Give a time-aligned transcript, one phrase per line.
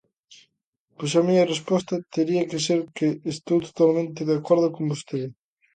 [0.97, 5.29] Pois a miña resposta tería que ser que estou totalmente de acordo con vostede.